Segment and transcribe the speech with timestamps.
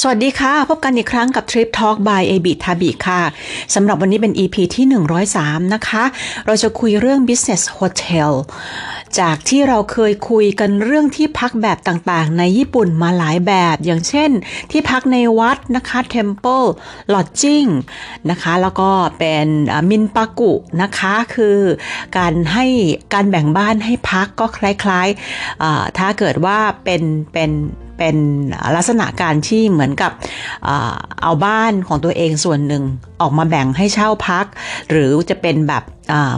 [0.00, 3.22] สวัสดีค่ะ พบกันอีกครั้งกับ Trip Talk by a b i t a b i ค่ะ
[3.74, 4.86] สำหรับวันนี้เป็น EP ที่
[5.30, 6.04] 103 นะคะ
[6.46, 8.30] เราจะคุยเรื่อง Business Hotel
[9.18, 14.30] จากที่เราเคยคุยกันเรื่องที่พักแบบต่างๆ ในญี่ปุ่นมาหลายแบบ อย่างเช่น
[14.70, 16.66] ที่พักในวัดนะคะ Temple
[17.12, 17.70] Lodging
[18.30, 19.46] นะคะ แล้วก็เป็น
[19.90, 20.52] มินปากุ
[20.82, 21.58] นะคะ คือ
[22.18, 22.66] การให้
[23.14, 27.02] การแบ่งบ้านให้พักก็คล้ายๆถ้าเกิดว่าเป็น
[27.34, 27.52] เป็น
[27.98, 28.16] เป็น
[28.76, 30.12] ลักษณะการที่เหมือนกับ
[31.22, 32.82] เอาบ้านของตัวเองส่วนหนึ่ง
[33.20, 34.46] ออกมาแบ่งให้เช่าพัก
[34.90, 35.82] หรือจะเป็นแบบ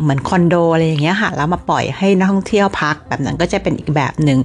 [0.00, 4.38] เหมือนคอนโดอะไรอย่างเงี้ยค่ะแล้วมาปล่อยให้นักท่องเที่ยวพักแบบนั้นก็จะเป็นอีกแบบหนึ่ง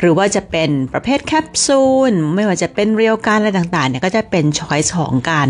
[0.00, 5.48] หรือว่าจะเป็นประเภทแคปซูลไม่ว่าจะเป็นเรียวการอะไรต่างๆเนี่ยก็จะเป็นช้อยส์ของการ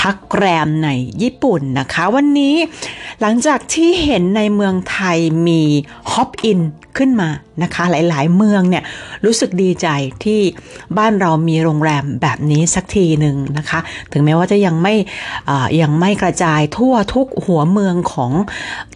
[0.00, 0.88] พักแรมใน
[1.22, 2.56] ญี่ปุ่นนะคะ วันนี้
[3.20, 5.62] หลังจากที่เห็นในเมืองไทยมี
[6.12, 6.60] Hop Inn
[6.98, 7.30] ขึ้นมา
[7.62, 8.84] นะคะ หลายๆ เมืองเนี่ย
[9.24, 9.88] รู้สึกดีใจ
[10.24, 10.40] ที่
[10.98, 13.80] บ้านเรามีโรงแรมแบบนี้สักทีหนึ่งนะคะ
[14.12, 14.94] ถึงแม้ว่าจะยังไม่
[15.80, 18.32] ยังไม่กระจายทั่วทุกหัวเมืองของ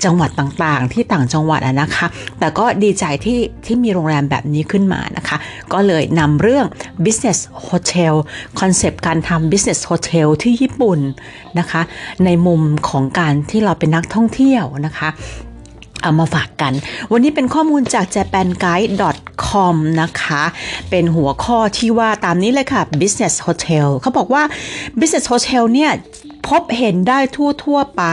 [0.04, 2.06] จังหวัดต่างๆ ที่ต่างจังหวัดนะคะ
[2.38, 5.36] แต่ก็ดีใจที่ที่มีโรงแรมแบบนี้ขึ้นมานะคะ
[5.72, 6.66] ก็เลยนำเรื่อง
[7.04, 8.14] business hotel
[8.60, 11.00] concept การทำ business hotel ที่ญี่ปุ่น
[11.58, 11.82] นะคะ
[12.24, 15.10] ในมุมของการที่เราเป็นนักท่องเที่ยวนะคะ
[16.02, 16.72] เอามาฝากกัน
[17.12, 20.42] วันนี้เป็นข้อมูลจาก japanguide.com นะคะ
[20.90, 24.42] เป็นหัวข้อที่ว่าตามนี้เลยค่ะ business hotel เขาบอกว่า
[24.98, 25.90] business hotel เนี่ย
[26.50, 28.04] พบเห็นได้ทั่วทั่วไป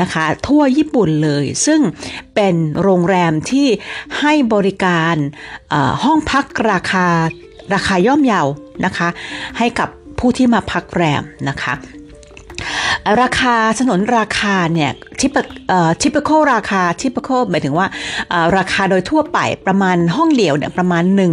[0.00, 1.80] นะคะ ทั่วญี่ปุ่นเลย ซึ่ง
[2.34, 3.68] เป็นโรงแรมที่
[4.20, 5.14] ให้บริการ
[6.04, 7.06] ห้องพักราคา
[7.74, 8.46] ราคาย่อมเยาว
[8.84, 9.08] นะคะ
[9.58, 11.74] ให้กับผู้ที่มาพักแรมนะคะ
[13.22, 15.36] ราคาสนนราคาเนี่ยทิป
[15.68, 17.86] เอ่อทิปโคราคาทิปโคหมายถึงว่า
[18.56, 21.32] ราคาโดยทั่วไปประมาณห้องเดี่ยวเนี่ยประมาณหนึ่ง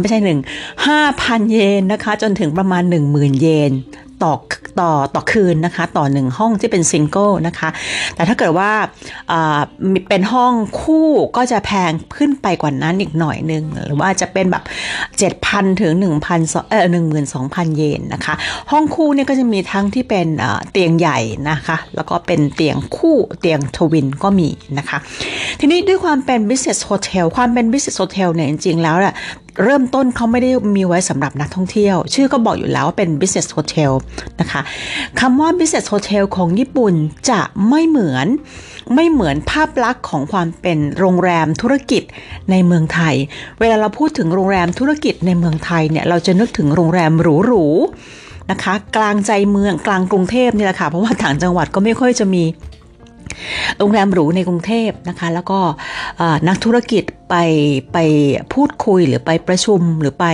[0.00, 0.40] ไม่ใช่หนึ่ง
[0.86, 3.72] ห้าพันเยนนะคะจนถึงประมาณหนึ่งหมื่นเยน
[4.22, 4.32] ต่อ
[4.80, 7.68] ต่อต่อคืนนะคะ ต่อหนึ่งห้องที่เป็นซิงเกิลนะคะ
[8.14, 8.70] แต่ถ้าเกิดว่า
[10.08, 14.64] เป็นห้องคู่ก็จะแพงขึ้นไปกว่านั้นอีกหน่อยนึง หรือว่าจะเป็นแบบ
[15.22, 16.86] 7,000 ถึง 1,000เอ่อ
[17.32, 18.34] 12,000 เยนนะคะ
[18.72, 20.26] ห้องคู่เนี่ยก็จะมีทั้งที่เป็น
[20.70, 21.18] เตียงใหญ่
[21.50, 24.48] นะคะ แล้วก็เป็นเตียงคู่เตียงทวินก็มี
[24.78, 24.98] นะคะ
[25.60, 28.96] ทีนี้ด้วยความเป็น business hotel ความเป็น business hotel เนี่ยจริงๆแล้ว
[29.62, 33.92] เริ่มต้นเขาไม่ได้มีไว้สำหรับนักท่องเที่ยว ชื่อก็บอกอยู่แล้วว่าเป็น business hotel
[34.40, 34.60] นะคะ
[35.20, 36.94] คำว่า business hotel ของญี่ปุ่น
[37.30, 38.26] จะไม่เหมือน
[38.94, 42.02] ไม่เหมือนภาพลักษณ์ของความเป็นโรงแรมธุรกิจ
[42.50, 43.14] ในเมืองไทย
[43.60, 52.44] เวลาเราพูดถึงโรงแรมธุรกิจในเมืองไทยเนี่ยเราจะนึกถึงโรงแรมหรูๆนะคะ กลางใจเมืองกลางกรุงเทพนี่แหละค่ะเพราะว่าต่างจังหวัดก็ไม่ค่อยจะมี
[53.78, 55.58] โรงแรมหรูในกรุงเทพนะคะ แล้วก็
[56.48, 57.36] นักธุรกิจไป
[57.92, 57.98] ไป
[58.52, 60.26] พูดคุยหรือไปประชุมหรือไป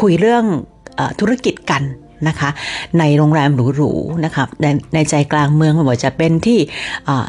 [0.00, 0.44] คุยเรื่อง
[1.20, 1.82] ธุรกิจกัน
[2.28, 2.50] นะคะ
[2.98, 6.58] ในโรงแรมหรูๆนะคะในในใจกลางเมืองไม่ว่าจะเป็นที่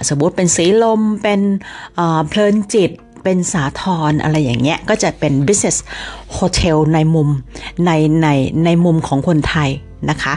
[0.09, 1.41] สมมติเป็นสีลมเป็น
[2.27, 2.91] เพลินจิต
[3.23, 5.77] เป็นสาทรอะไรอย่างเงี้ยก็จะเป็น business
[6.37, 7.29] hotel ในมุม
[7.85, 7.91] ใน
[8.21, 8.27] ใน
[8.65, 9.69] ในมุมของคนไทย
[10.09, 10.33] นะคะ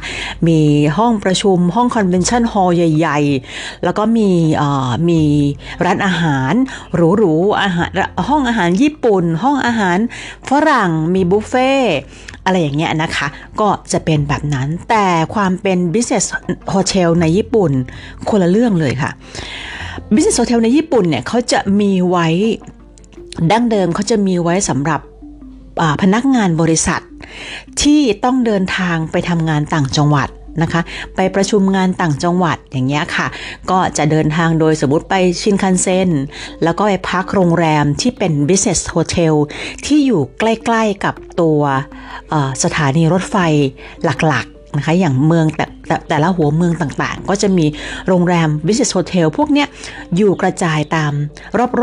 [0.49, 0.61] มี
[0.99, 3.19] ห้องประชุมห้องคอนเวนชั่นฮอลล์ใหญ่
[3.53, 4.31] ๆ แล้วก็มี
[5.09, 5.21] มี
[5.85, 6.53] ร้านอาหาร
[6.95, 7.91] หรูๆอาหาร
[8.29, 9.99] ห้องอาหารญี่ปุ่น ห้องอาหาร
[10.49, 11.73] ฝรั่งมีบุฟเฟ่
[12.45, 13.29] อะไรอย่างเงี้ยนะคะ
[13.61, 16.27] ก็จะเป็นแบบนั้นแต่ความเป็น business
[16.75, 17.73] hotel ในญี่ปุ่น
[18.29, 19.11] คนละเรื่องเลยค่ะ
[20.15, 22.29] business hotel ในญี่ปุ่นเนี่ยเขาจะมีไว้
[23.53, 25.01] ดั้งเดิมเขาจะมีไว้สำหรับ
[26.03, 27.03] พนักงานบริษัท
[27.83, 30.29] ที่ต้องเดินทางไปทำงานต่างจังหวัด
[30.63, 30.83] นะคะ
[31.17, 33.27] ไปประชุมงานต่างจังหวัดอย่างเงี้ยค่ะ
[33.71, 36.11] ก็จะเดินทางโดยสมมติไปชินคันเซ็น
[36.65, 39.35] แล้วก็ไปพักโรงแรมที่เป็น business hotel
[39.87, 41.61] ที่อยู่ใกล้ๆกับตัว
[42.65, 43.37] สถานีรถไฟ
[44.05, 47.67] หลักๆนะคะอย่างเมืองแต่แต่แต่ละหัวเมืองต่างๆ ก็จะมี
[48.09, 49.69] โรงแรม business hotel พวกเนี้ย
[50.17, 51.13] อยู่กระจายตาม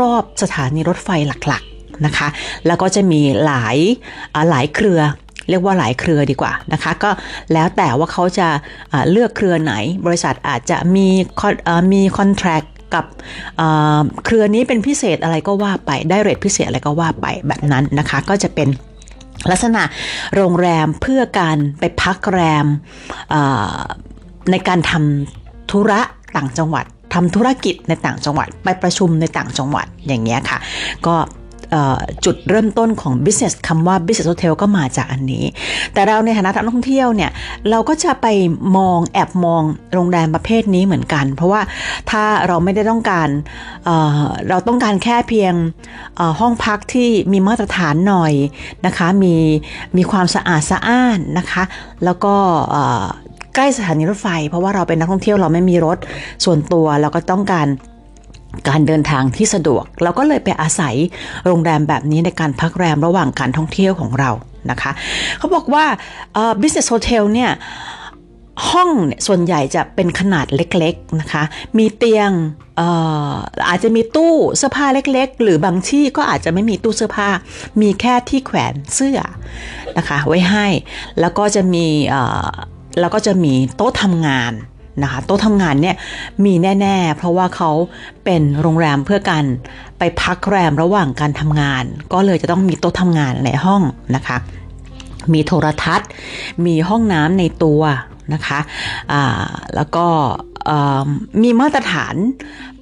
[0.12, 2.28] อบๆสถานีรถไฟหลักๆนะคะ
[2.66, 3.76] แล้วก็จะมีหลาย
[4.50, 5.00] หลายเครือ
[5.48, 7.10] เรียกว่าหลายเครือดีกว่านะคะก็
[7.52, 8.48] แล้วแต่ว่าเขาจะ
[9.10, 9.74] เลือกเครือไหน
[10.06, 11.08] บริษัทอาจจะมี
[11.92, 12.62] มีคอนแทรค
[12.94, 13.04] กับ
[14.24, 18.68] เครือนี้เป็นพิเศษอะไรก็ว่าไปได้เรทพิเศษอะไรก็ว่าไปแบบนั้นนะคะก็จะเป็น
[19.50, 19.82] ลักษณะ
[20.36, 22.66] โรงแรมเพื่อการไปพักแรม
[24.50, 26.00] ในการทำธุระ
[26.36, 26.84] ต่างจังหวัด
[27.14, 30.58] ทำธุรกิจในต่างจังหวัด ไปประชุมในต่างจังหวัดอย่างเงี้ยค่ะ
[31.06, 31.14] ก็
[32.24, 35.44] จุดเริ่มต้นของ business คำว่า business hotel ก็มาจากอันนี้
[35.92, 37.30] แต่เราในฐานะนักท่องเที่ยวเนี่ย
[37.70, 38.26] เราก็จะไป
[38.76, 41.60] มองแอบมองโรงแรมประเภทนี้เหมือนกัน เพราะว่า
[42.10, 43.28] ถ้าเราไม่ได้ต้องการ
[43.84, 45.54] เเราต้องการแค่เพียง
[46.40, 48.32] ห้องพักที่มีมาตรฐานหน่อย
[48.86, 49.34] นะคะ มี
[49.96, 51.62] มีความสะอาดสะอ้านนะคะ
[52.04, 52.34] แล้วก็
[53.54, 55.98] ใกล้สถานีรถไฟ เพราะว่าเราเป็นนักท่องเที่ยวเราไม่มีรถ
[56.44, 57.66] ส่วนตัวเราก็ต้องการ
[58.68, 60.94] การเดินทางที่สะดวก เราก็เลยไปอาศัย
[61.46, 64.30] โรงแรมแบบนี้ในการพักแรมระหว่างการท่องเที่ยวของเรา
[64.70, 64.90] นะคะ
[65.38, 65.84] เขาบอกว่า
[66.60, 67.50] business hotel เนี่ย
[68.70, 71.42] ห้องเนี่ยส่วนใหญ่จะเป็นขนาดเล็กๆนะคะ
[71.78, 72.30] มีเตียง
[72.80, 73.34] อา
[73.68, 77.28] อาจจะมีตู้เสื้อผ้าเล็ก ๆ หรือบางที่ก็อาจจะไม่มีตู้เสื้อผ้า
[77.80, 79.18] มีแค่ที่แขวนเสื้อ
[79.98, 80.66] นะคะไว้ให้
[81.20, 81.86] แล้วก็จะมี
[83.00, 84.52] แล้วก็จะมีโต๊ะทำงาน
[85.02, 85.96] นะคะโต๊ะทำงานเนี่ย
[86.44, 87.70] มีแน่ ๆ เพราะว่าเขา
[88.24, 89.44] เป็นโรงแรมเพื่อการ
[89.98, 93.82] ไปพักแรมระหว่างการทำงาน ก็เลยจะต้องมีโต๊ะทำงานในห้อง
[94.16, 94.36] นะคะ
[95.32, 96.08] มีโทรทัศน์
[96.66, 97.82] มีห้องน้ำในตัว
[98.34, 98.60] นะคะ
[99.74, 100.06] แล้วก็
[101.42, 102.14] มีมาตรฐาน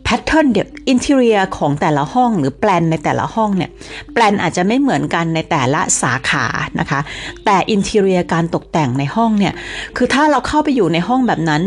[0.05, 3.71] pattern เดียว interior ของแต่ละห้องหรือแปลนในแต่ละห้องเนี่ย
[4.12, 6.47] แปลนอาจจะไม่เหมือนกันในแต่ละสาขา
[6.81, 7.01] นะคะ
[7.45, 9.55] แต่ interior การตกแต่งในห้องเนี่ย
[9.97, 11.62] คือถ้าเราเข้าไปอยู่ในห้องแบบนั้น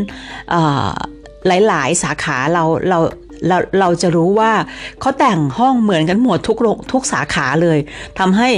[1.67, 2.99] หลาย ๆ สาขาเราเรา
[3.47, 4.51] เราเราจะรู้ว่า
[5.01, 6.57] เขาแต่งห้องเหมือนกันหมดทุก
[6.91, 7.77] ทุกสาขาเลย
[8.19, 8.49] ทำให้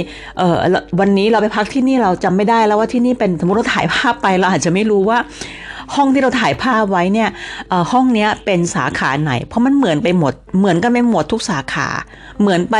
[1.00, 5.18] วันนี้เราไปพักที่นี่เราจำไม่ได้แล้วว่าที่นี่เป็นสมมติเราถ่ายภาพไปเราอาจจะไม่รู้ว่า
[5.96, 7.28] ห้องที่เราถ่ายภาพไว้เนี่ย
[7.92, 11.88] ห้องนี้เป็นสาขาไหน เพราะมันเหมือนไปหมด เหมือนกันไปหมดทุกสาขา
[12.40, 12.76] เหมือนไป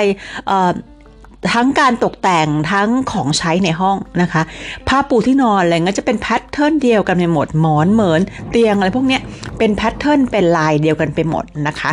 [1.54, 4.42] ทั้งการตกแต่งทั้งของใช้ในห้องนะคะ
[4.88, 8.20] ผ้าปูที่นอนอะไรเงี้ยจะเป็น pattern เดียวกันไปหมดหมอนเหมือน
[8.50, 9.22] เตียงอะไรพวกเนี้ย
[9.58, 11.90] เป็น pattern เป็นลายเดียวกันไปหมดนะคะ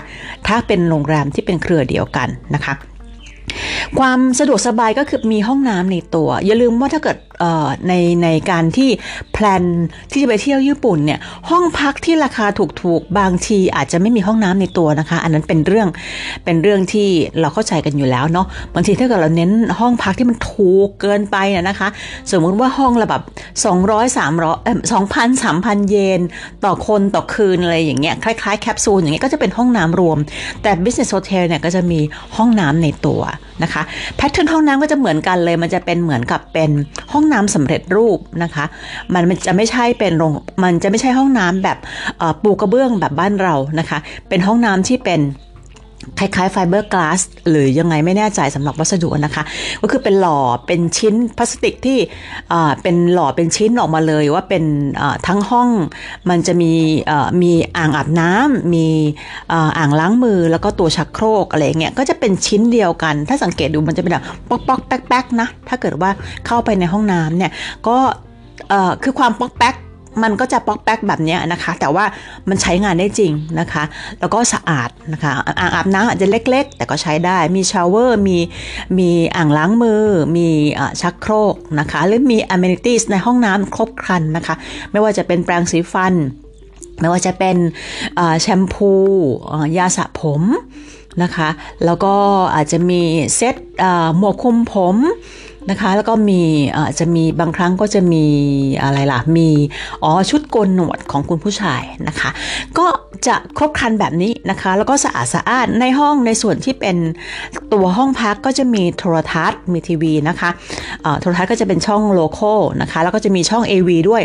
[0.47, 2.73] ถ้าเป็นโรงแรมที่เป็นเครือเดียวกันนะคะ
[3.99, 7.17] ความสะดวกสบายก็คือมีห้องน้ำในตัว อย่าลืมว่าถ้าเกิด
[7.87, 7.93] ใน
[8.23, 8.89] ในการที่
[9.33, 9.63] plan
[10.11, 11.19] ที่จะไปเที่ยวญี่ปุ่นเนี่ย
[11.49, 12.45] ห้องพักที่ราคา
[12.83, 15.87] ถูกๆ บางทีอาจจะไม่มีห้องน้ำในตัวนะคะ อันนั้นเป็นเรื่อง
[16.45, 17.07] เป็นเรื่องที่
[17.39, 21.87] เราเข้าใจกันอยู่แล้วเนาะบางทีถ้าเกิดเราเน้นห้องพักที่มันถูกเกินไปนะคะ
[22.31, 23.23] สมมุติว่าห้องละแบบ
[23.65, 24.79] 200 300เอ่อ
[25.13, 26.21] 2,000 3,000 เยน
[26.65, 30.17] ต่อคนต่อคืนอะไรอย่างเงี้ยคล้ายๆแคปซูลอย่างเงี้ยก็จะเป็นห้องน้ำรวม
[30.63, 31.99] แต่ business hotel เนี่ยก็จะมี
[32.37, 33.21] ห้องน้ำในตัว
[33.63, 33.81] นะคะ
[34.15, 36.69] แพทเทิร์นห้องน้ำก็จะเหมือนกันเลยมันจะเป็นเหมือนกับเป็น
[37.13, 38.65] ห้องน้ำสำเร็จรูปนะคะ
[39.13, 40.33] มันจะไม่ใช่เป็นโรง
[40.63, 41.77] มันจะไม่ใช่ห้องน้ำแบบ
[42.43, 45.19] ปูกระเบื้องแบบบ้านเรานะคะ เป็นห้องน้ำที่เป็น
[46.19, 47.19] คล้ายๆไฟเบอร์กลาส
[47.49, 49.43] หรือยังไงไม่แน่ใจสำหรับวัสดุนะคะ
[49.81, 51.97] ก็คือเป็นหล่อเป็นชิ้นพลาสติกที่
[52.83, 54.63] เป็นหล่อเป็นชิ้นออกมาเลยว่าเป็น
[55.27, 55.69] ทั้งห้อง
[56.29, 56.73] มันจะมี
[57.41, 58.87] มีอ่างอาบน้ำมี
[59.77, 66.09] อ่างล้างมือแล้วก็ตัวชักโครกอะไรเงี้ยก็จะเป็นชิ้นเดียวกัน ถ้าสังเกตดูมันจะเป็นแบบป๊อกป๊อกแป๊กแป๊กนะถ้าเกิดว่า
[66.45, 67.51] เข้าไปในห้องน้ำเนี่ย
[67.87, 67.97] ก็
[69.03, 69.75] คือความป๊อกแป๊ก
[70.23, 72.05] มันก็จะป๊อกแป๊กแบบนี้นะคะ แต่ว่า
[72.49, 73.83] มันใช้งานได้จริงนะคะ
[74.19, 78.37] แล้วก็สะอาดนะคะอ่างอาบน้ำอาจจะเล็ก ๆ แต่ก็ใช้ได้มี shower มี
[78.97, 80.03] มีอ่างล้างมือ
[80.37, 80.47] มี
[81.01, 84.55] ชักโครกนะคะหรือมี amenity ในห้องน้ำครบครันนะคะ
[84.91, 86.13] ไม่ว่าจะเป็นแปรงสีฟัน
[87.01, 87.57] ไม่ว่าจะเป็น
[88.41, 88.91] แชมพู
[89.77, 90.43] ยาสระผม
[91.23, 91.49] นะคะ
[91.85, 92.13] แล้วก็
[92.55, 93.01] อาจจะมี
[93.35, 93.55] เซ็ต
[94.17, 94.95] หมวกคุมผม
[95.69, 96.41] นะคะแล้วก็มี
[96.99, 98.25] จะมีบางครั้งก็จะมี
[98.83, 99.49] อะไรล่ะมี
[100.03, 102.29] อ๋อชุดโกนหนวดของคุณผู้ชายนะคะ
[102.77, 102.87] ก็
[103.27, 106.97] จะครบครันแบบนี้นะคะ แล้วก็สะอาดสะอาดในห้องในส่วนที่เป็น
[107.73, 110.49] ตัวห้องพักก็จะมีโทรทัศน์มีทีวีนะคะ
[111.21, 114.21] โทรทัศน์ก็จะเป็นช่องโลโก้นะคะแล้วก็จะมีช่อง AV ด้วย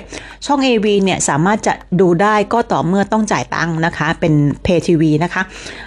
[0.46, 5.42] ช่อง AV เนี่ยสามารถจะดูได้ก็ต่อเมื่อต้องจ่ายตังค์นะคะเป็นเพย์ทีวีนะคะ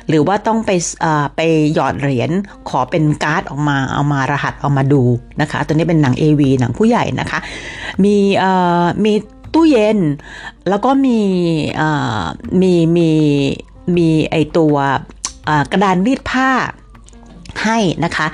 [0.07, 0.71] หรือว่าต้องไป
[1.35, 1.41] ไป
[1.73, 2.29] หยอดเหรียญ
[2.69, 5.03] ขอเป็นการ์ดออกมาเอามารหัสเอามาดู
[5.41, 7.39] นะคะ ตัวนี้เป็นหนัง AV หนังผู้ใหญ่นะคะ
[8.03, 8.51] มีเอ่
[8.83, 9.13] อมี
[9.53, 9.99] ตู้เย็น
[10.69, 11.19] แล้วก็มี
[11.77, 11.89] เอ่
[12.21, 12.23] อ
[12.61, 13.09] มีมี
[13.97, 14.75] มีไอตัว
[15.71, 16.51] กระดานรีดผ้า
[17.63, 18.27] ให้นะคะ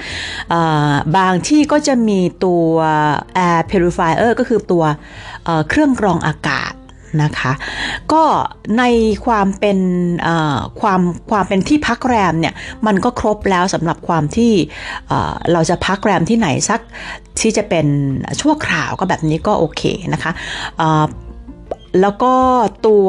[1.18, 2.66] บางที่ก็จะมีตัว
[3.48, 4.84] air purifier ก็คือตัว
[5.70, 6.72] เครื่องกรองอากาศ
[7.24, 7.52] นะคะ
[8.12, 8.24] ก็
[8.78, 8.84] ใน
[9.26, 9.80] ความเป็น
[10.82, 11.02] ความ
[11.32, 12.54] ความเป็นที่พักแรมเนี่ย
[12.86, 14.52] มันก็ครบแล้วสำหรับความที่
[15.52, 16.80] เราจะพักแรมที่ไหนสัก
[17.42, 17.88] ที่จะเป็น
[18.42, 19.82] ชั่วคราวก็แบบนี้ก็โอเค
[20.14, 20.32] นะคะ
[22.02, 22.34] แล้วก็
[22.88, 23.08] ตัว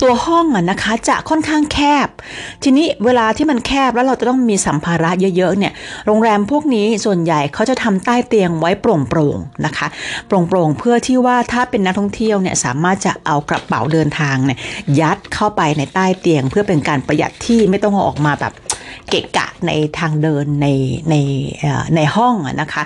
[0.00, 2.08] ตัวห้องอะนะคะจะค่อนข้างแคบ
[2.62, 5.72] ทีนี้เวลาที่มันแคบแล้วเราจะต้องมีสัมภาระเยอะๆเนี่ย
[6.06, 9.86] โรงแรมพวกนี้ส่วนใหญ่เขาจะทำใต้เตียงไว้โโปร่งๆนะคะ
[10.26, 14.58] โปร่งๆเพื่อที่ว่าถ้าเป็นนักท่องเที่ยวเนี่ยสามารถจะเอากระเป๋าเดินทางเนี่ย
[15.00, 18.52] ยัดเข้าไปในใต้เตียง เพื่อเป็นการประหยัดที่ไม่ต้องเอาออกมาแบบ
[19.08, 20.66] เกะกะในทางเดินใน
[21.10, 21.14] ใน
[21.96, 22.82] ในห้องนะคะ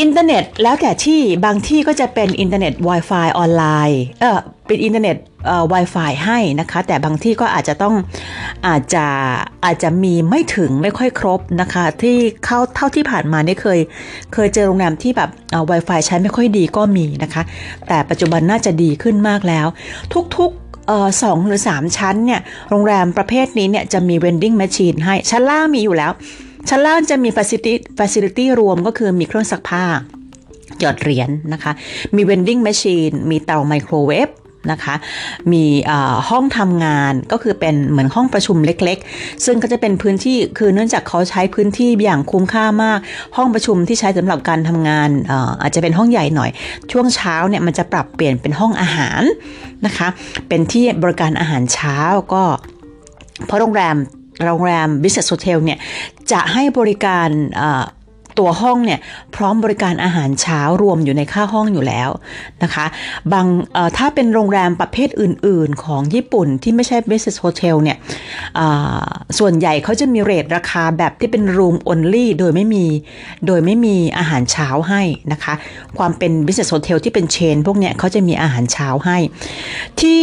[0.00, 5.16] อินเทอร์เน็ตแล้วแต่ที่บางที่ก็จะเป็นอินเทอร์เน็ต Wi-Fi ออนไลน์เออเป็นอินเทอร์เน็ต
[5.72, 7.94] Wi-Fi ให้นะคะ แต่บางที่ก็อาจจะต้อง
[8.68, 9.06] อาจจะ
[9.64, 13.80] อาจจะมีไม่ถึงไม่ค่อยครบนะคะ ที่เข้าเท่าที่ผ่านมานี่เคย
[14.34, 17.42] เคยเจอโรงแรมที่แบบเอ่อ Wi-Fi ใช้ไม่ค่อยดีก็มีนะคะ
[17.88, 19.66] แต่ปัจจุบันน่าจะดีขึ้นมากแล้ว
[20.36, 26.12] ทุกๆสองหรือ3ชั้นเนี่ยโรงแรมประเภทนี้เนี่ยจะมี vending machine ให้ชั้นล่างมีอยู่แล้ว
[26.68, 29.84] ชั้นล่างจะมี facility facility รวมก็คือมีเครื่องซักผ้า
[30.80, 31.72] หยอดเหรียญนะคะ
[32.16, 34.28] มี vending machine มีเตาไมโครเวฟ
[34.70, 34.94] นะคะ
[35.52, 35.64] มี
[36.28, 42.98] ห้องทำงานก็คือเป็นเหมือนห้องประชุมเล็กๆ ซึ่งก็จะเป็นพื้นที่คือเนื่องจากเขาใช้พื้นที่อย่างคุ้มค่ามาก
[43.36, 46.50] ห้องประชุมที่ใช้สำหรับการทำงานอาอาจจะเป็นห้องใหญ่หน่อย
[46.92, 49.22] ช่วงเช้าเนี่ยมันจะปรับเปลี่ยนเป็นห้องอาหาร
[49.86, 50.08] นะคะ
[50.48, 51.98] เป็นที่บริการอาหารเช้า
[52.32, 52.42] ก็
[53.46, 53.96] เพราะโรงแรม
[54.46, 55.78] โรงแรม Business Hotel เนี่ย
[56.32, 57.28] จะให้บริการ
[58.38, 59.00] ตัวห้องเนี่ย
[59.36, 62.10] พร้อมบริการอาหารเช้ารวมอยู่ในค่าห้องอยู่แล้ว
[62.62, 62.86] นะคะ
[63.32, 63.46] บาง
[63.96, 67.96] ถ้าเป็นโรงแรมประเภทอื่น ๆ ของญี่ปุ่นที่ไม่ใช่ business hotel เนี่ย
[69.38, 72.86] ส่วนใหญ่เขาจะมีเรทราคาแบบที่เป็น room only โดยไม่มี
[73.46, 75.54] โดยไม่มีอาหารเช้าให้นะคะ
[75.98, 79.18] ความเป็น business hotel ที่เป็นเชนพวกเนี้ยเขาจะมีอาหารเช้าให้
[80.00, 80.22] ที่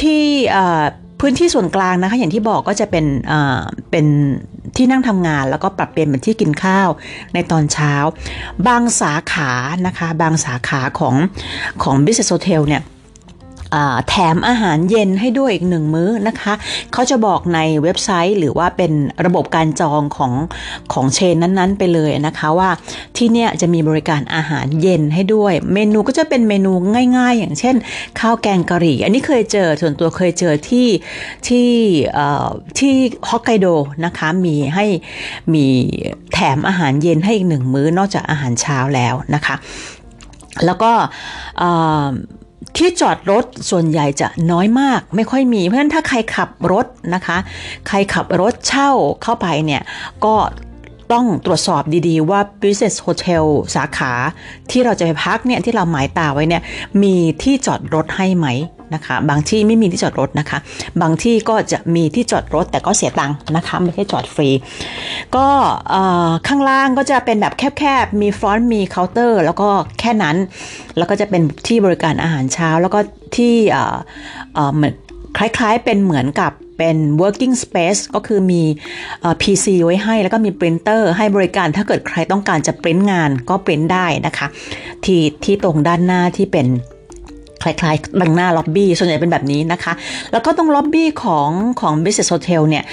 [0.00, 0.20] ที่
[1.28, 3.06] พื้นที่ส่วนกลางนะคะอย่างที่บอกก็จะเป็น
[3.90, 4.06] เป็น
[4.76, 6.88] ที่นั่งทำงาน แล้วก็ปรับเปลี่ยนเป็นที่กินข้าว
[7.34, 7.94] ในตอนเช้า
[8.66, 9.50] บางสาขา
[9.86, 11.14] นะคะ บางสาขาของ
[11.82, 12.82] ของ Business Hotel เนี่ย
[14.08, 16.52] แถมอาหารเย็นให้ด้วยอีกหนึ่งมื้อนะคะ
[16.92, 18.92] เขาจะบอกในเว็บไซต์หรือว่าเป็น
[19.26, 20.32] ระบบการจองของ
[20.92, 22.70] ของเชนนั้นๆ ไปเลยนะคะว่า
[23.16, 26.72] ที่เนี่ยจะมีบริการอาหารเย็นให้ด้วย เมนูก็จะเป็นเมนู
[27.18, 27.76] ง่ายๆ อย่างเช่น
[28.20, 30.88] ข้าวแกงกะหรี่ อันนี้เคยเจอส่วนตัวเคยเจอที่
[31.48, 31.68] ที่
[32.78, 32.92] ที่
[33.28, 33.66] ฮอกไกโด
[34.04, 34.86] นะคะมีให้
[35.54, 35.66] มี
[36.32, 39.54] แถมอาหารเย็นให้อีกหนึ่งมื้อนอกจากอาหารเช้าแล้วนะคะ
[40.66, 40.92] แล้วก็
[42.78, 47.38] ที่จอดรถส่วนใหญ่จะน้อยมาก ไม่ค่อยมี เพราะฉะนั้นถ้าใครขับรถนะคะ
[47.88, 48.90] ใครขับรถเช่า
[49.22, 49.82] เข้าไปเนี่ย
[50.24, 50.34] ก็
[51.12, 53.44] ต้องตรวจสอบดีๆ ว่า business hotel
[53.74, 54.12] สาขา
[54.70, 56.62] ที่เราจะไปพักเนี่ยที่เราหมายตาไว้เนี่ย
[57.02, 58.48] มีที่จอดรถให้ไหม
[58.94, 60.58] นะคะ บางที่ไม่มีที่จอดรถนะคะ
[61.02, 64.48] บางที่ก็จะมีที่จอดรถแต่ก็เสียตังค์นะคะไม่ใช่จอดฟรี
[65.36, 65.46] ก็
[66.48, 69.68] ข้างล่างก็จะเป็นแบบแคบๆ มี front มีเคาน์เตอร์ แล้วก็
[70.00, 70.36] แค่นั้น
[70.96, 72.98] แล้วก็จะเป็นที่บริการอาหารเช้า แล้วก็
[73.36, 73.54] ที่
[74.74, 74.94] เหมือน
[75.38, 78.62] คล้ายๆเป็นเหมือนกับ เป็น working space ก็คือมี
[79.42, 84.46] PC ไว้ให้แล้วก็มีปรินเตอร์ให้บริการถ้าเกิดใครต้องการจะปริ้นงานก็ปริ้นได้นะคะ
[85.04, 86.66] ที่ที่ตรงด้านหน้าที่เป็น
[87.62, 89.92] คล้ายๆด้านหน้าล็อบบี้ส่วนใหญ่เป็นแบบนี้นะคะ
[90.32, 92.84] แล้วก็ตรงล็อบบี้ของของ Business Hotel เนี่ย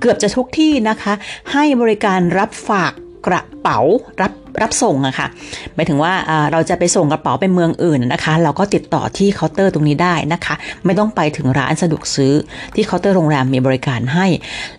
[0.00, 1.12] เกือบจะทุกที่นะคะ
[1.52, 2.92] ให้บริการรับฝาก
[3.28, 3.78] กระเป๋า
[4.22, 4.32] รับ
[4.62, 5.26] รับส่งอะค่ะ
[5.74, 6.12] หมายถึงว่า
[6.52, 10.54] เราจะไปส่งกระเป๋าไปเมืองอื่นนะคะ เราก็ติดต่อที่เคาน์เตอร์ตรงนี้ได้นะคะ
[10.84, 12.32] ไม่ต้องไปถึงร้านสะดวกซื้อ
[12.74, 14.26] ที่เคาน์เตอร์โรงแรมมีบริการให้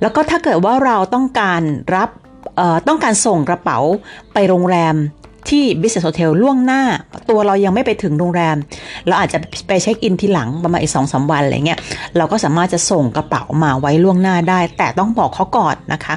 [0.01, 1.61] แล้วก็ถ้าเกิดว่าเราต้องการ
[1.95, 2.09] รับ
[2.87, 3.79] ต้องการส่งกระเป๋า
[4.33, 4.95] ไปโรงแรม
[5.49, 6.81] ที่ Business Hotel ล่วงหน้า
[7.29, 8.55] ตัวเรายังไม่ไปถึงโรงแรม
[9.07, 11.79] เราอาจจะไปเช็คอินทีหลังประมาณอีกสองสาวันอะไรเงี้ย
[12.17, 16.15] เราก็สามารถจะส่งกระเป๋ามาไว้ล่วงหน้าได้ แต่ต้องบอกเขาก่อนนะคะ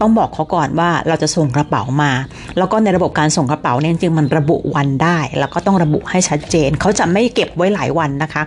[0.00, 2.10] ต้องบอกเขาก่อนว่าเราจะส่งกระเป๋ามา
[2.58, 8.42] แล้วก็ในระบบการส่งกระเป๋าเนี่ยจริงมันระบุวันได้ แล้วก็ต้องระบุให้ชัดเจน เขาจะไม่เก็บไว้หลายวันนะคะ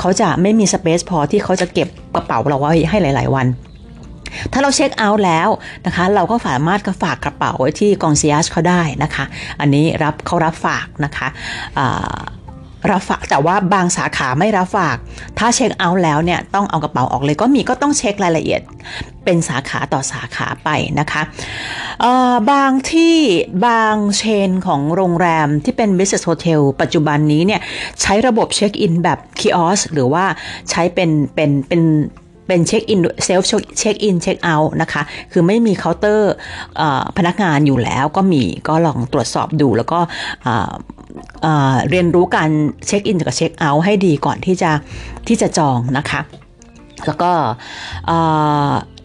[0.00, 3.46] เขาจะไม่มีสเปซพอที่เขาจะเก็บกระเป๋าเราไว้ให้หลาย ๆ วัน
[4.52, 5.48] ถ้าเราเช็คเอาท์แล้ว
[5.86, 9.24] นะคะ เราก็สามารถก็ฝากกระเป๋าไว้ที่กองซียชเขาได้นะคะ
[9.60, 11.28] อันนี้รับเขารับฝากนะคะ
[12.90, 14.96] รับฝากแต่ว่าบางสาขาไม่รับฝาก
[15.38, 18.60] ถ้า check out แล้วเนี่ยต้องเอากระเป๋าออกเลยก็มีก็ต้องเช็ครายละเอียด
[19.24, 20.68] เป็นสาขาต่อสาขาไป
[21.00, 21.22] นะคะ
[22.50, 23.16] บางที่
[23.66, 27.60] บาง chain ของโรงแรมที่เป็น business hotel ปัจจุบันนี้เนี่ย
[28.02, 30.24] ใช้ระบบ check in แบบ kiosk หรือว่า
[30.70, 31.82] ใช้เป็นเป็นเป็น
[32.46, 36.32] เป็น check in self check in check out นะคะ คือไม่มีเคาน์เตอร์
[37.16, 40.00] พนักงานอยู่แล้วก็มีก็ลองตรวจสอบดูแล้วก็
[41.90, 42.50] เรียนรู้การ
[42.86, 44.70] เช็คอินกับเช็คเอาท์ให้ดีก่อนที่จะ
[45.26, 46.20] ที่จะจองนะคะ
[47.06, 47.32] แล้วก็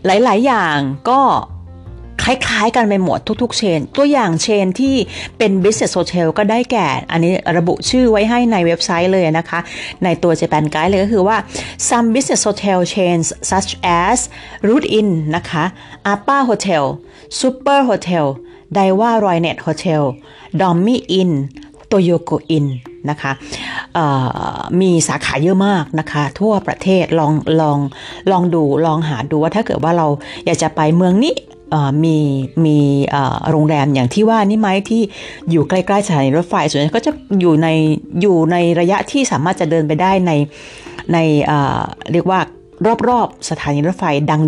[0.05, 0.77] หลาย ๆ อย่าง
[1.09, 1.19] ก็
[2.27, 4.95] คล้ายๆ กันไปหมดทุกๆเชน ตัวอย่างเชนที่
[5.37, 9.59] เป็น business hotel ก็ได้แก่ อันนี้ระบุชื่อไว้ให้ในเว็บไซต์เลยนะคะ
[10.03, 11.37] ในตัว Japan Guide เลยก็คือว่า
[11.89, 13.71] some business hotel chains such
[14.03, 14.17] as
[14.67, 15.63] Root Inn นะคะ
[16.13, 16.83] Appa Hotel
[17.39, 18.25] Super Hotel
[18.75, 20.03] Daiwa Roynet Hotel
[20.59, 21.31] Dommy Inn
[21.91, 22.67] Toyoko Inn
[23.09, 23.31] นะคะ
[24.81, 27.79] มีสาขาเยอะมากนะคะ ทั่วประเทศลองลอง
[28.31, 30.07] ลองดูลองหาดูว่าถ้าเกิดว่าเรา
[30.45, 31.33] อยากจะไปเมืองนี้
[32.03, 32.17] มี
[32.65, 32.77] มี
[33.49, 35.01] โรงแรมอย่างที่ว่านี่ไหมที่
[35.51, 37.67] อยู่ใกล้ๆสถานีรถไฟส่วนใหญ่ก็จะอยู่ใน
[38.21, 40.31] อยู่ในระยะที่สามารถจะเดินไปได้ใน
[41.13, 41.17] ใน
[42.13, 42.41] เรียกว่า
[43.09, 44.03] รอบๆสถานีรถไฟ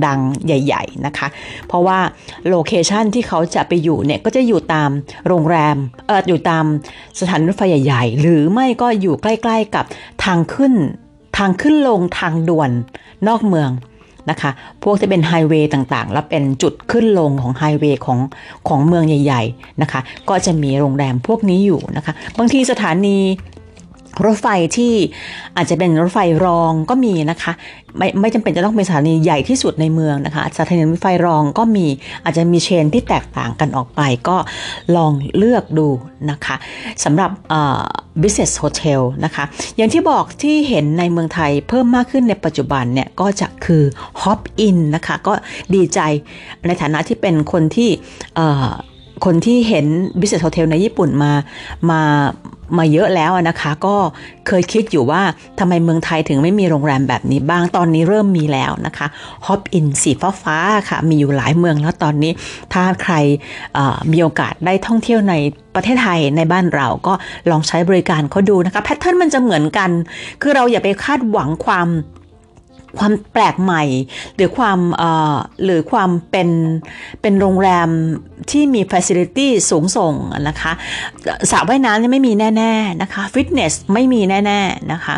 [0.07, 1.27] ดังๆ ใหญ่ ๆ นะคะ
[1.67, 1.99] เพราะว่า
[2.50, 4.89] location ที่เขาจะไปอยู่เนี่ย ก็จะอยู่ตาม
[5.27, 5.75] โรงแรม
[6.07, 6.65] เอออยู่ตาม
[7.19, 9.85] สถานีรถไฟใหญ่ๆ หรือไม่ก็อยู่ใกล้ ๆ กับ
[10.25, 10.73] ทางขึ้น
[11.38, 12.71] ทางขึ้นลงทางด่วน
[13.27, 13.69] นอกเมือง
[14.29, 14.51] นะคะ
[14.83, 18.19] พวกที่เป็นไฮเวย์ต่างๆ แล้วเป็นจุดขึ้นลงของไฮเวย์ของ
[18.67, 23.17] ของเมืองใหญ่ ๆ นะคะ ก็จะมีโรงแรมพวกนี้อยู่นะคะ บางทีสถานี
[24.25, 24.47] รถไฟ
[24.77, 24.93] ที่
[25.57, 27.51] อาจจะเป็นรถไฟรองก็มีนะคะ
[27.97, 31.85] ไม่ไม่จำเป็นจะต้องเป็นสถานีใหญ่ที่สุดในเมืองนะคะสถานีรถไฟรองก็มี
[32.23, 34.38] อาจจะมีเชนที่แตกต่างกันออกไปก็
[34.95, 35.88] ลองเลือกดู
[36.31, 36.55] นะคะ
[37.03, 37.31] สำหรับ
[38.21, 39.43] business hotel นะคะ
[39.77, 43.83] อย่างที่บอกที่เห็นในเมืองไทยเพิ่มมากขึ้นในปัจจุบันเนี่ยก็จะคือ
[44.22, 45.33] Hop Inn นะคะก็
[45.75, 45.99] ดีใจ
[46.67, 47.89] ในฐานะที่เป็นคนที่
[49.25, 49.85] คนที่เห็น
[50.19, 51.31] business hotel ในญี่ปุ่นมา
[51.89, 52.01] มา
[52.77, 53.95] มาเยอะแล้วนะคะ ก็
[54.47, 55.21] เคยคิดอยู่ว่า
[55.59, 59.07] ทำไมเมืองไทยถึงไม่มีโรงแรมแบบนี้บ้างตอนนี้เริ่มมีแล้วนะคะ
[59.46, 60.57] Hop Inn สีฟ้าฟ้า
[60.89, 62.31] ค่ะ มีอยู่หลายเมืองแล้วตอนนี้
[62.73, 63.13] ถ้าใคร
[64.11, 65.33] มีโอกาสได้ท่องเที่ยวใน
[65.75, 67.13] ประเทศไทยในบ้านเราก็
[67.51, 69.89] ลองใช้บริการเขาดูนะคะ pattern มันจะเหมือนกัน
[70.41, 71.88] คือเราอย่าไปคาดหวังความ
[72.98, 73.84] ความแปลกใหม่
[74.36, 74.79] หรือความ
[75.63, 76.50] หรือความเป็น
[77.22, 77.89] เป็นโรงแรม
[78.51, 80.13] ที่มีฟ a c i l i t y สูงส่ง
[80.48, 80.72] นะคะ
[81.51, 85.15] สระว่ายน้ำไม่มีแน่ ๆ นะคะฟิตเนสไม่มีแน่ ๆ นะคะ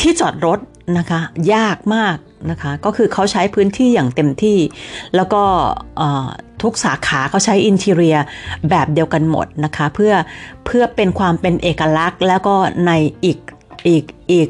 [0.00, 0.58] ที่จอดรถ
[0.98, 1.20] นะคะ
[1.54, 2.16] ยากมาก
[2.50, 4.58] นะคะก็คือเขาใช้พื้นที่อย่างเต็มที่
[5.16, 5.42] แล้วก็
[6.62, 8.16] ทุกสาขาเขาใช้อินเทเรีย
[8.70, 10.12] แบบเดียวกันหมดนะคะเพื่อ
[10.66, 12.54] เพื่อเป็นความเป็นเอกลักษณ์แล้วก็
[12.86, 12.92] ใน
[13.24, 13.38] อีก
[13.88, 14.48] อีกอีก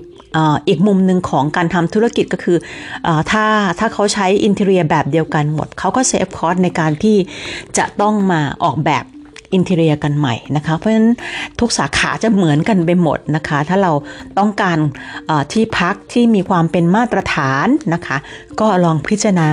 [0.69, 2.59] อีกมุมหนึ่งของการทำธุรกิจก็คื
[3.07, 3.45] อถ้า
[3.79, 7.17] ถ้าเขาใช้ interior แบบเดียวกันหมด เขาก็ save cost ในการที่
[7.79, 9.05] จะต้องมาออกแบบ
[9.55, 11.13] interior กันใหม่นะคะ เพราะฉะนั้น
[11.61, 13.93] ทุกสาขาจะเหมือนกันไปหมดนะคะ ถ้าเรา
[14.39, 14.79] ต้องการ
[15.53, 18.17] ที่พักที่มีความเป็นมาตรฐานนะคะ
[18.61, 19.47] ก็ลองพิจารณา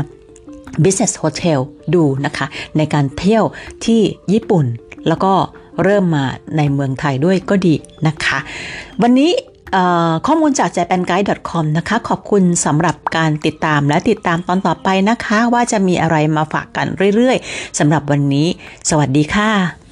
[0.84, 1.60] business hotel
[1.96, 2.46] ดูนะคะ
[2.78, 3.44] ในการเที่ยว
[3.86, 4.02] ที่
[4.34, 4.66] ญี่ปุ่น
[5.08, 5.34] แล้วก็
[5.84, 6.26] เริ่มมา
[6.58, 7.76] ในเมืองไทยด้วยก็ดี
[8.08, 8.38] นะคะ
[9.02, 9.32] วันนี้
[10.28, 18.48] ข้อมูลจาก japanguide.com นะคะ ขอบคุณสำหรับการติดตามและติดตามตอนต่อไปนะคะ ว่าจะมีอะไรมาฝากกันเรื่อยๆสำหรับวันนี้
[18.90, 19.83] สวัสดีค่ะ